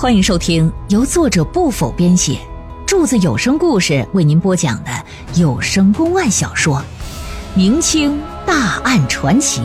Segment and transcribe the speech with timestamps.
[0.00, 2.38] 欢迎收听由作者不否编写，
[2.86, 4.90] 柱子有声故事为您播讲的
[5.34, 6.76] 有声公案小说
[7.56, 9.60] 《明清大案传奇》，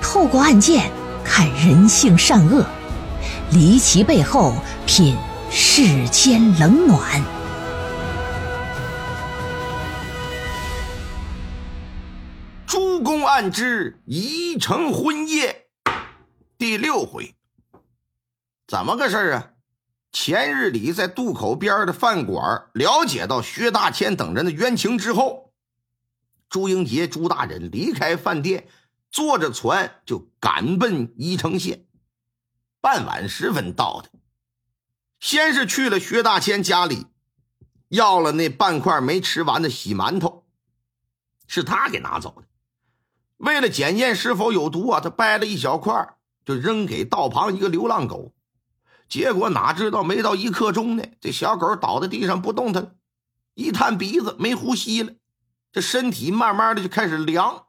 [0.00, 0.88] 透过案件
[1.24, 2.64] 看人性善恶，
[3.50, 4.54] 离奇背后
[4.86, 5.16] 品
[5.50, 7.20] 世间冷暖。
[12.68, 15.64] 诸公案之宜城婚夜
[16.56, 17.34] 第六回。
[18.72, 19.50] 怎么个事儿啊？
[20.12, 25.52] 前日里在渡口边的饭馆了解到薛大千等人的冤情之后，
[26.48, 28.66] 朱英杰、朱大人离开饭店，
[29.10, 31.84] 坐着船就赶奔宜城县。
[32.80, 34.08] 傍晚时分到的，
[35.20, 37.08] 先是去了薛大千家里，
[37.88, 40.46] 要了那半块没吃完的洗馒头，
[41.46, 42.44] 是他给拿走的。
[43.36, 48.32] 为了检验是否有毒啊，他掰了一小块，就扔给道旁一个流浪狗。
[49.12, 52.92] 结果哪知道没到一刻钟呢，这小狗倒在地上不动弹了，
[53.52, 55.12] 一探鼻子没呼吸了，
[55.70, 57.66] 这身体慢慢的就开始凉，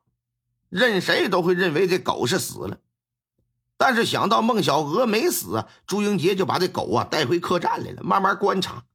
[0.70, 2.78] 任谁都会认为这狗是死了。
[3.76, 8.86] 但是想到孟小娥没死，朱英杰就把这狗啊带回客栈来了，慢慢观察。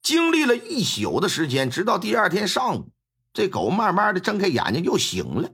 [0.00, 2.92] 经历了一宿的时间，直到第二天上午，
[3.32, 5.50] 这狗慢慢的睁开眼睛又醒了。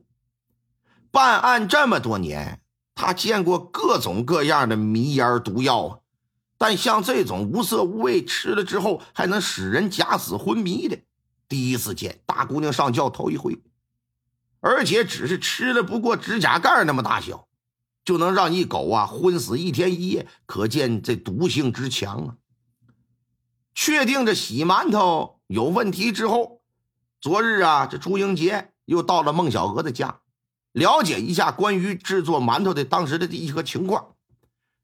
[1.10, 2.60] 办案这么多年，
[2.94, 5.96] 他见过各种各样的迷烟毒药啊。
[6.60, 10.98] 但像这种无色无味，吃了之后还能使人假死昏迷的，
[11.48, 12.20] 第一次见。
[12.26, 13.58] 大姑娘上轿头一回，
[14.60, 17.48] 而且只是吃了不过指甲盖那么大小，
[18.04, 22.36] 就能让一狗啊昏死一天一夜，可见这毒性之强啊！
[23.74, 26.60] 确定这洗馒头有问题之后，
[27.22, 30.20] 昨日啊，这朱英杰又到了孟小娥的家，
[30.72, 34.14] 了解一下关于制作馒头的当时的一个情况，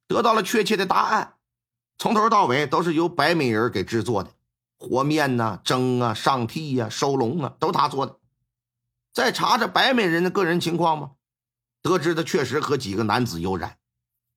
[0.08, 1.34] 得到了确切的答案。
[1.98, 4.30] 从头到尾都是由白美人给制作的，
[4.78, 8.18] 和面呐、蒸啊、上屉呀、收笼啊，都是他做的。
[9.12, 11.10] 再查查白美人的个人情况吧，
[11.80, 13.78] 得知他确实和几个男子有染。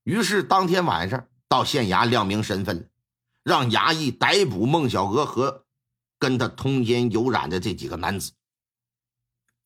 [0.03, 2.89] 于是当天晚上到县衙亮明身份，
[3.43, 5.65] 让衙役逮捕孟小娥和
[6.17, 8.31] 跟他通奸有染的这几个男子。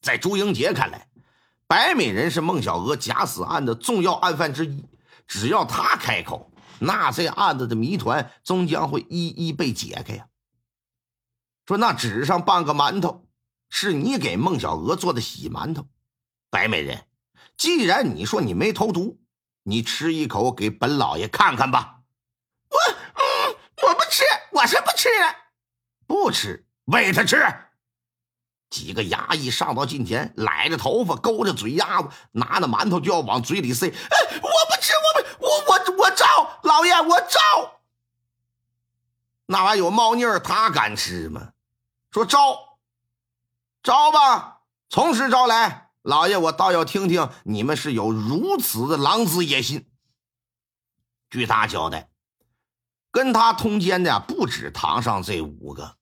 [0.02, 1.08] 在朱英杰看来，
[1.68, 4.84] 白美人是孟小娥假死案的重要案犯之一，
[5.28, 6.52] 只要他开口。
[6.80, 10.28] 那这案子的谜团终将会一一被解开呀。
[11.66, 13.26] 说那纸上半个馒头，
[13.70, 15.88] 是你给孟小娥做的洗馒头。
[16.50, 17.08] 白美人，
[17.58, 19.22] 既然你说你没投毒，
[19.64, 22.02] 你吃一口给本老爷看看吧。
[22.70, 23.56] 我，嗯，
[23.88, 25.10] 我不吃，我是不吃，
[26.06, 27.38] 不吃，喂他吃。
[28.70, 33.88] 几个衙役上到近前，揽着头发，勾着嘴丫子，拿着馒头就要往嘴里塞。
[33.88, 34.73] 哎，我不，
[35.40, 36.26] 我，我我我招，
[36.64, 37.80] 老爷我招。
[39.46, 41.52] 那玩意有猫腻儿，他敢吃吗？
[42.12, 42.78] 说招，
[43.84, 45.92] 招吧，从实招来。
[46.02, 49.90] 老爷，我倒要听听你们是有如此的狼子野心。
[51.30, 52.10] 据他交代，
[53.10, 55.98] 跟他通奸的不止堂上这五个。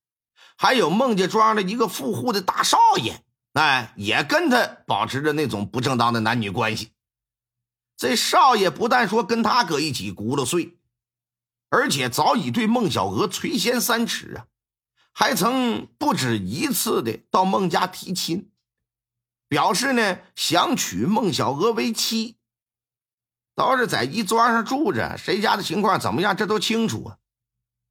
[0.57, 6.93] 还有孟家庄的一个富户的大少爷，哎，也跟他保持着那种不正当的男女关系。
[8.01, 10.75] 这少爷不但说跟他搁一起轱辘睡，
[11.69, 14.47] 而且早已对孟小娥垂涎三尺啊，
[15.11, 18.49] 还曾不止一次的到孟家提亲，
[19.47, 22.37] 表示呢想娶孟小娥为妻。
[23.53, 27.17] 都是在一庄上住着，谁家的情况怎么样，这都清楚啊。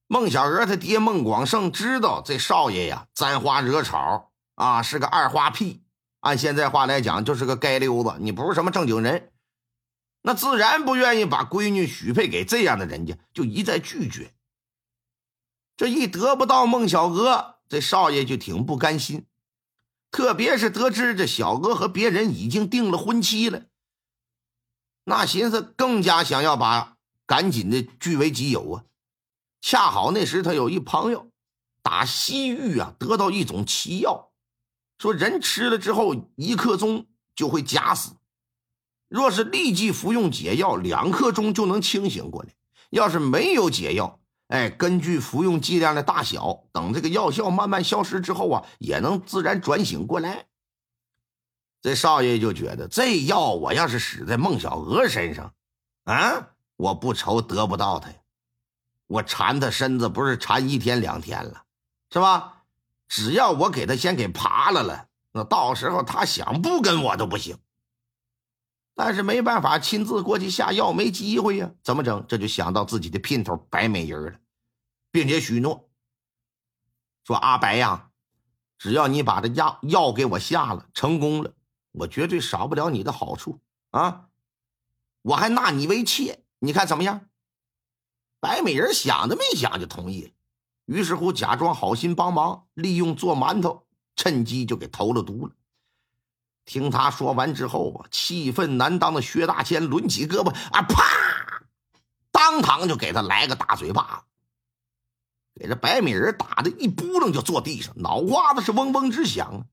[0.08, 5.84] 孟小娥他爹孟广胜知道这少爷呀沾花惹草啊，是个二花屁，
[6.18, 9.30] 按现在话来讲就是个街溜子，你不是什么正经人，
[10.22, 14.34] 那自然不愿意把闺女许配给这样的人家，就一再拒绝。
[15.76, 19.24] 这一得不到孟小娥，这少爷就挺不甘心，
[20.10, 23.62] 特别是得知这小娥和别人已经定了婚期了，
[25.04, 28.84] 那寻思更加想要把赶紧的据为己有啊。
[29.62, 31.30] 恰好那时他有一朋友，
[31.82, 34.32] 打西域啊得到一种奇药，
[34.98, 38.16] 说人吃了之后一刻钟就会假死，
[39.10, 42.50] 若是立即服用解药，两刻钟就能清醒过来；
[42.90, 50.46] 要是没有解药，哎，根据服用剂量的大小，等这个药效慢慢消失之后啊，也能自然转醒过来。
[51.82, 55.52] 这少爷就觉得这药我要是使在孟小娥身上，
[56.04, 58.16] 啊，我不愁得不到他呀。
[59.08, 61.64] 我缠他身子不是缠一天两天了，
[62.12, 62.62] 是吧？
[63.08, 67.58] 只要我给他先给扒了了，那到时候他想不跟我都不行。
[69.02, 71.70] 但是没办法亲自过去下药，没机会呀。
[71.82, 72.22] 怎么整？
[72.28, 74.38] 这就想到自己的姘头白美人了，
[75.10, 75.88] 并且许诺
[77.24, 78.10] 说：“阿白呀，
[78.76, 81.54] 只要你把这药药给我下了，成功了，
[81.92, 83.58] 我绝对少不了你的好处
[83.92, 84.26] 啊！
[85.22, 87.22] 我还纳你为妾，你看怎么样？”
[88.38, 90.30] 白美人想都没想就同意了，
[90.84, 95.54] 于是乎假装好心帮忙，利用做馒头，趁机就给投了毒了。
[96.70, 101.02] 听他说完之后啊，气愤难当的薛大千抡起胳膊啊，啪，
[102.30, 104.22] 当堂就给他来个大嘴巴
[105.56, 109.66] 子，给这白美人打的一扑棱就坐地上，脑瓜子是嗡嗡直响！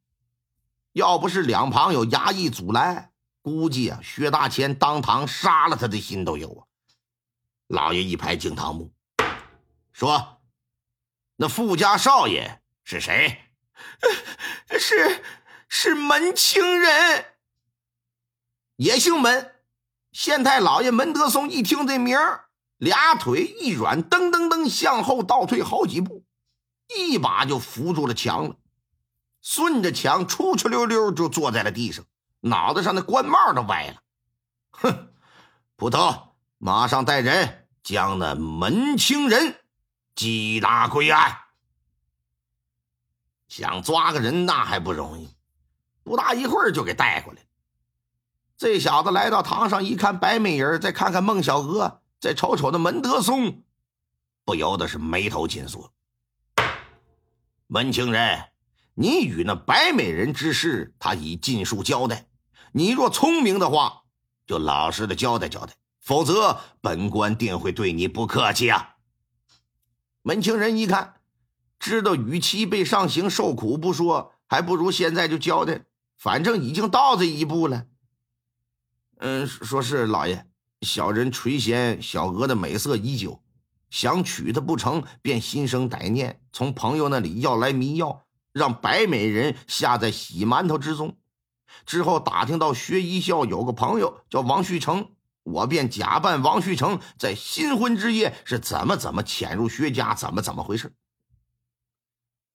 [0.91, 3.11] 要不是两旁有衙役阻拦，
[3.43, 6.65] 估计啊，薛大千当堂杀了他的心都有啊！
[7.67, 8.91] 老爷一拍惊堂木，
[9.93, 10.39] 说
[11.37, 13.39] ：“那富家少爷是谁？
[14.79, 15.23] 是。”
[15.67, 17.25] 是门清人，
[18.75, 19.55] 也姓门。
[20.11, 22.45] 县太老爷门德松一听这名儿，
[22.77, 26.23] 俩腿一软，噔噔噔向后倒退好几步，
[26.95, 28.55] 一把就扶住了墙了，
[29.41, 32.03] 顺着墙出出溜溜就坐在了地上，
[32.39, 34.01] 脑袋上的官帽都歪了。
[34.71, 35.13] 哼，
[35.75, 39.63] 捕头，马上带人将那门清人
[40.15, 41.41] 缉拿归案。
[43.47, 45.36] 想抓个人那还不容易。
[46.07, 47.41] 不大一会儿就给带过来。
[48.55, 53.61] 这小子来到堂上一看，白美人再看看孟小娥，再瞅瞅那门德松，
[54.45, 55.91] 不由得是眉头紧锁。
[57.67, 58.45] 门清人，
[58.93, 62.29] 你与那白美人之事，他已尽数交代。
[62.71, 64.03] 你若聪明的话，
[64.45, 68.95] 就老实的交代交代，否则本官定会对你不客气啊。
[70.21, 71.15] 门清人一看，
[71.77, 75.81] 知道与其被上刑受苦不说，还不如现在就交代。
[76.17, 77.85] 反正已经到这一步了。
[79.19, 80.45] 嗯，说是老爷，
[80.81, 83.41] 小人垂涎小娥的美色已久，
[83.89, 91.17] 想娶她不成，便心生歹念，从朋友那里要来迷药，让白美人下在洗馒头之中。
[91.85, 95.09] 之后打听到薛一笑有个朋友叫王旭成，
[95.43, 100.93] 我便假扮王旭成，在新婚之夜是怎么怎么潜入薛家，怎么怎么回事。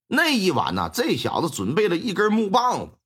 [0.07, 2.99] 那一晚呢，这小子准备了一根木棒子。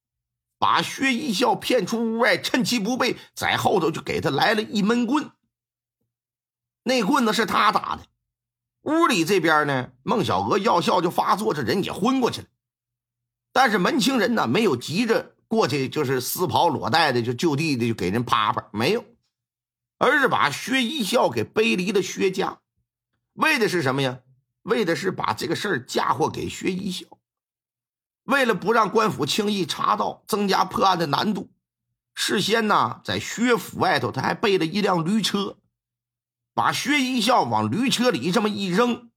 [0.58, 5.30] 把薛一笑骗出屋外，趁其不备，在后头就给他来了一闷棍。
[6.82, 8.06] 那棍子是他打的。
[8.82, 12.46] 屋里这边呢，孟小娥药效就发作，这人也昏过去了。
[13.52, 19.04] 但是门清人呢，没有急着过去，就是丝袍裸带的，就就地的就给人啪啪，没有，
[19.98, 22.60] 而是把薛一笑给背离了薛家，
[23.32, 24.20] 为的是什么呀？
[24.62, 27.06] 为的是把这个事儿嫁祸给薛一笑。
[28.26, 31.50] 为了不让官府轻易查到，增加破案的难度，
[32.14, 35.58] 事先呢，在薛府外头他还备了一辆驴车，
[36.52, 39.10] 把薛一笑往驴车里这么一扔，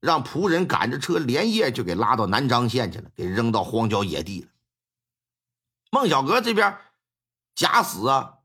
[0.00, 4.48] 让仆人赶着车连夜就给拉到南漳县去了，给扔到荒郊野地了。
[5.90, 6.76] 孟小阁这边
[7.54, 8.38] 假死啊，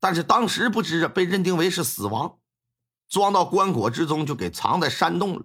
[0.00, 2.38] 但是当时不知被认定为是死亡，
[3.08, 5.44] 装到棺椁之中就给藏在山洞了。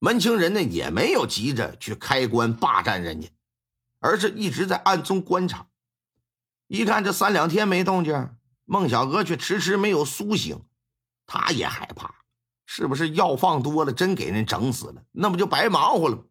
[0.00, 3.28] 门清人呢也没有急着去开棺霸占人家，
[3.98, 5.66] 而是一直在暗中观察。
[6.68, 8.30] 一看这三两天没动静，
[8.64, 10.62] 孟小娥却迟迟没有苏醒，
[11.26, 12.14] 他也害怕，
[12.66, 15.02] 是不是药放多了，真给人整死了？
[15.12, 16.22] 那不就白忙活了吗？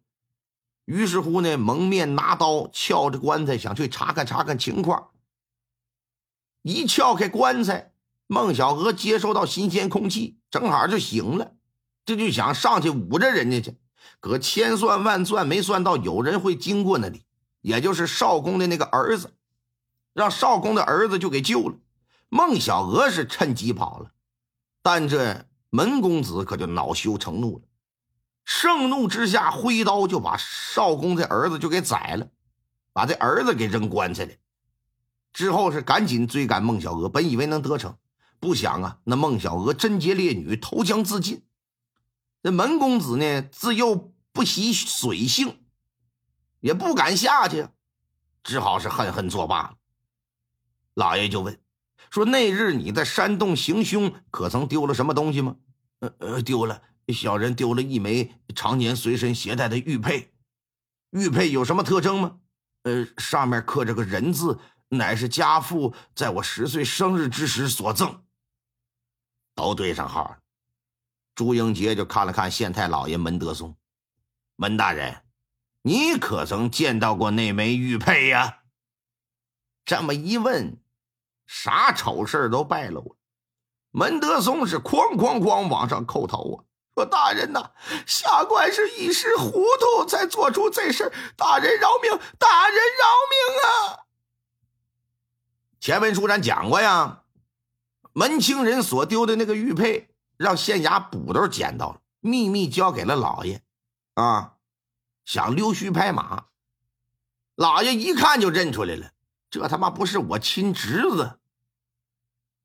[0.86, 5.10] 于是乎呢，蒙面拿刀撬着棺材，想去查看查看情况。
[6.62, 7.92] 一撬开棺材，
[8.26, 11.57] 孟小娥接收到新鲜空气，正好就醒了。
[12.08, 13.76] 这就想上去捂着人家去，
[14.18, 17.26] 可千算万算没算到有人会经过那里，
[17.60, 19.34] 也就是少公的那个儿子，
[20.14, 21.76] 让少公的儿子就给救了。
[22.30, 24.12] 孟小娥是趁机跑了，
[24.80, 27.64] 但这门公子可就恼羞成怒了，
[28.42, 32.28] 盛怒之下挥刀就把少公的儿子就给宰了，
[32.94, 34.38] 把这儿子给扔棺材里。
[35.34, 37.98] 之后是赶紧追赶孟小娥，本以为能得逞，
[38.40, 41.42] 不想啊，那孟小娥贞洁烈女，投江自尽。
[42.42, 45.64] 这门公子呢，自幼不习水性，
[46.60, 47.68] 也不敢下去，
[48.42, 49.74] 只好是恨恨作罢了。
[50.94, 51.60] 老爷就问
[52.10, 55.56] 说：“那日你在山洞行凶，可曾丢了什么东西吗
[56.00, 60.32] ？”“呃呃，丢了，小人丢了一枚常年随身携带的玉佩。
[61.10, 62.38] 玉佩有什么特征吗
[62.84, 68.22] ？”“呃，上面刻着个人字，乃是家父在我十岁生日之时所赠。”
[69.54, 70.38] 都对上号了。
[71.38, 73.76] 朱英杰就看了看县太老爷门德松，
[74.56, 75.22] 门大人，
[75.82, 78.62] 你可曾见到过那枚玉佩呀？
[79.84, 80.82] 这么一问，
[81.46, 83.16] 啥丑事都败露了。
[83.92, 86.58] 门德松是哐哐哐往上叩头啊，
[86.96, 87.70] 说：“大人呐，
[88.04, 94.02] 下官是一时糊涂才做出这事大人饶命，大人饶命啊！”
[95.78, 97.22] 前文书咱讲过呀，
[98.12, 103.62] 门清人所丢的那个玉佩，让县衙捕头捡到了，秘密交给了老爷，
[104.14, 104.54] 啊，
[105.26, 106.46] 想溜须拍马。
[107.54, 109.10] 老爷一看就认出来了，
[109.50, 111.38] 这他妈不是我亲侄子，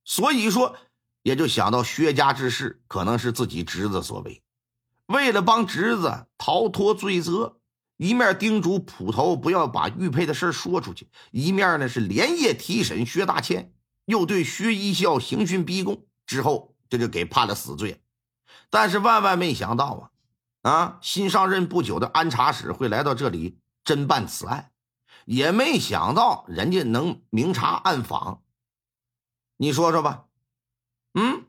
[0.06, 0.78] 所以说
[1.24, 4.42] 也就想到薛家之事可能是自己侄子所为，
[5.08, 7.58] 为了帮侄子逃脱罪责。
[7.98, 13.72] 一面叮嘱捕头不要把玉佩的事说出去，一面呢是连夜提审薛大千，
[14.06, 18.04] 又对薛一笑刑讯逼供，之后这就给判了死罪。
[18.70, 20.12] 但是万万没想到
[20.62, 24.70] 啊，啊，新上任不久的安察使会来到这里侦办此案，
[25.26, 28.44] 也没想到人家能明察暗访。
[29.58, 30.26] 你说说吧，
[31.16, 31.46] 嗯，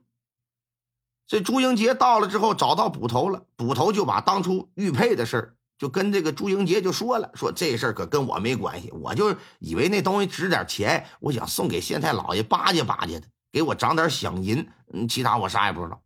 [1.27, 5.59] 这朱英杰到了之后找到捕头了，捕头就把当初玉佩的事。
[5.77, 14.69] 就跟这个朱英杰就说了，说这事儿可跟我没关系，我就以为那东西值点钱，我想送给县太老爷巴结巴结的，给我涨点饷银，
[15.09, 16.03] 其他我啥也不知道。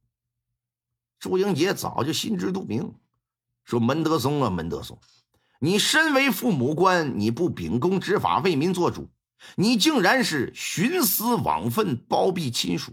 [1.18, 2.94] 朱英杰早就心知肚明，
[3.64, 5.00] 说门德松啊，门德松，
[5.58, 9.08] 你身为父母官，你不秉公执法为民做主，
[9.56, 12.92] 你竟然是徇私枉分、包庇亲属，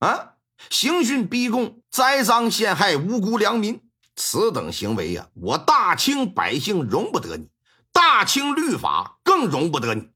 [0.00, 0.34] 啊，
[0.68, 3.80] 刑讯逼供、栽赃陷害无辜良民。
[4.14, 7.48] 此等行为呀，我大清百姓容不得你，
[7.90, 10.10] 大清律法更容不得你。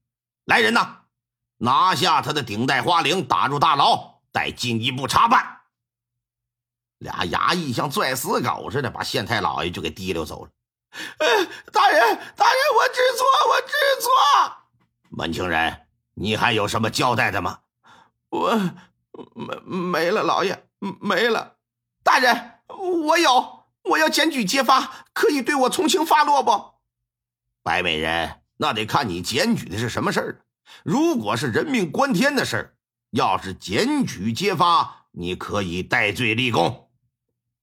[0.45, 1.02] 来人呐，
[1.63, 5.61] 拿下他的顶戴花翎，打入大牢，待进一步查办。
[6.99, 10.51] 俩衙役像拽死狗似的，把县太老爷就给提溜走了。
[11.19, 11.27] 呃，
[11.73, 14.11] 大人，大人，我知错，我知错。
[15.11, 17.61] 门清人，你还有什么交代的吗？
[18.31, 18.57] 我
[19.37, 21.59] 没没了，老爷没了。
[22.03, 23.63] 大人，我有。
[23.85, 26.75] 我要检举揭发，可以对我从轻发落不？
[27.63, 30.45] 白美人，那得看你检举的是什么事儿。
[30.85, 32.75] 如果是人命关天的事儿，
[33.11, 36.89] 要是检举揭发，你可以戴罪立功。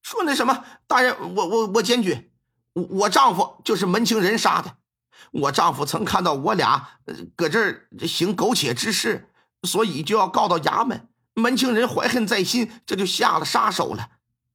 [0.01, 2.31] 说那什么，大人，我我我检举，
[2.73, 4.77] 我我丈夫就是门清人杀的。
[5.31, 6.99] 我丈夫曾看到我俩
[7.35, 9.29] 搁这儿行苟且之事，
[9.63, 11.09] 所以就要告到衙门。
[11.33, 14.11] 门清人怀恨在心，这就下了杀手了。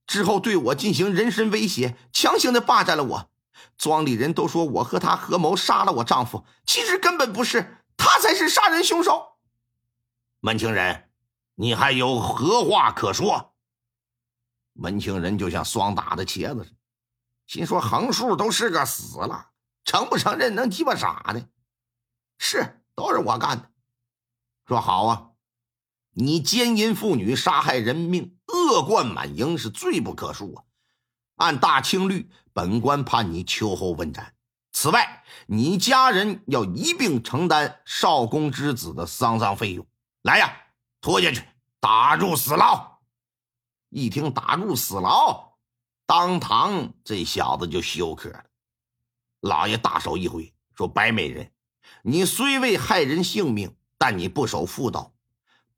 [0.07, 3.31] 之后对我进行人身威胁，强行的霸占了我。
[3.79, 9.37] 庄里人都说我和他合谋杀了我丈夫，其实根本不是，他才是杀人凶手。
[10.41, 11.11] 门清人，
[11.55, 13.55] 你还有何话可说？
[14.73, 16.75] 门清人就像霜打的茄子，
[17.47, 19.51] 心说横竖都是个死了，
[19.85, 21.49] 承不承认能鸡巴傻的？
[22.39, 23.71] 是，都是我干的。
[24.67, 25.31] 说好啊。
[26.17, 30.65] 你奸淫妇女，杀害人命，恶贯满盈，是罪不可恕啊！
[31.35, 34.37] 按大清律，本官判你秋后问斩。
[34.75, 39.87] 此外，你家人要一并承担少公之子的丧葬费用。
[40.23, 40.53] 来呀，
[41.01, 41.45] 拖下去，
[41.79, 42.99] 打入死牢！
[43.89, 45.53] 一听打入死牢，
[46.07, 48.45] 当堂这小子就休克了。
[49.41, 51.53] 老爷大手一挥，说：“白美人，
[52.03, 55.15] 你虽未害人性命，但你不守妇道。”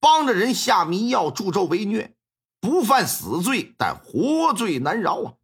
[0.00, 2.16] 帮着人下迷药助纣为虐，
[2.60, 5.34] 不犯死罪，但活罪难饶啊！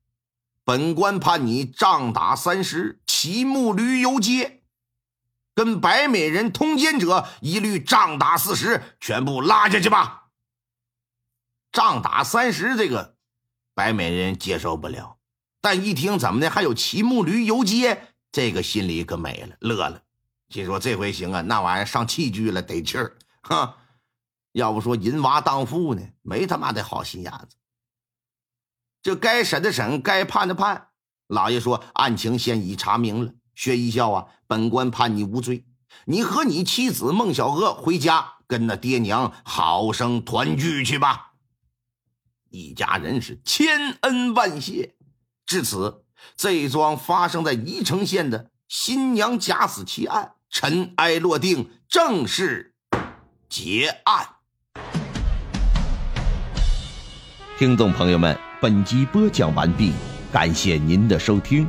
[0.64, 4.62] 本官判你杖打三十，骑木驴游街，
[5.54, 10.28] 跟白美人通奸者一律杖打四十，全部拉下去吧。
[11.72, 13.16] 杖打三十，这个
[13.74, 15.18] 白美人接受不了，
[15.60, 20.02] 但一听怎么的还有骑木驴游街，这个心里可美了，乐了，
[20.48, 23.78] 心说这回行啊，那玩意上器具了，得气儿，哈。
[24.52, 27.56] 要不说淫娃荡妇呢，没他妈的好心眼子。
[29.02, 30.90] 这该审的审，该判的判。
[31.26, 35.64] 老爷说案情现已查明了，薛一笑啊，本官判你无罪。
[36.04, 41.32] 你和你妻子孟小娥回家，跟那爹娘好生团聚去吧。
[42.50, 44.94] 一家人是千恩万谢。
[45.44, 46.04] 至此，
[46.36, 52.74] 这桩发生在宜城县的新娘假死奇案尘埃落定，正式
[53.48, 54.36] 结案。
[57.58, 59.90] 听众朋友们，本集播讲完毕，
[60.30, 61.66] 感谢您的收听。